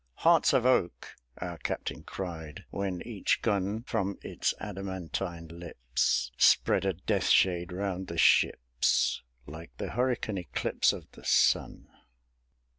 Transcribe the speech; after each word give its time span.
"Hearts 0.15 0.51
of 0.51 0.65
oak!" 0.65 1.09
our 1.37 1.59
captains 1.59 2.05
cried; 2.07 2.65
when 2.71 3.03
each 3.05 3.43
gun 3.43 3.83
From 3.83 4.17
its 4.23 4.51
adamantine 4.59 5.47
lips 5.49 6.31
Spread 6.37 6.85
a 6.85 6.93
death 6.93 7.27
shade 7.27 7.71
round 7.71 8.07
the 8.07 8.17
ships, 8.17 9.21
Like 9.45 9.77
the 9.77 9.89
hurricane 9.91 10.39
eclipse 10.39 10.91
Of 10.91 11.11
the 11.11 11.23
sun. 11.23 11.87